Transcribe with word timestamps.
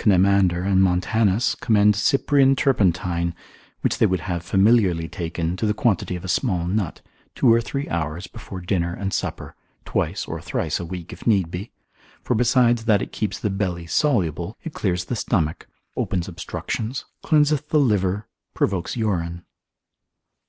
P. 0.00 0.04
Cnemander, 0.08 0.62
and 0.64 0.80
Montanus 0.80 1.56
commend 1.56 1.96
Cyprian 1.96 2.54
turpentine, 2.54 3.34
which 3.80 3.98
they 3.98 4.06
would 4.06 4.20
have 4.20 4.44
familiarly 4.44 5.08
taken, 5.08 5.56
to 5.56 5.66
the 5.66 5.74
quantity 5.74 6.14
of 6.14 6.24
a 6.24 6.28
small 6.28 6.68
nut, 6.68 7.00
two 7.34 7.52
or 7.52 7.60
three 7.60 7.88
hours 7.88 8.28
before 8.28 8.60
dinner 8.60 8.94
and 8.94 9.12
supper, 9.12 9.56
twice 9.84 10.24
or 10.26 10.40
thrice 10.40 10.78
a 10.78 10.84
week 10.84 11.12
if 11.12 11.26
need 11.26 11.50
be; 11.50 11.72
for 12.22 12.36
besides 12.36 12.84
that 12.84 13.02
it 13.02 13.10
keeps 13.10 13.40
the 13.40 13.50
belly 13.50 13.86
soluble, 13.88 14.56
it 14.62 14.72
clears 14.72 15.06
the 15.06 15.16
stomach, 15.16 15.66
opens 15.96 16.28
obstructions, 16.28 17.04
cleanseth 17.24 17.70
the 17.70 17.80
liver, 17.80 18.28
provokes 18.54 18.96
urine. 18.96 19.42